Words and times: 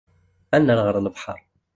Ad 0.55 0.61
nerr 0.65 0.79
ɣer 0.85 0.95
lebḥer. 1.01 1.39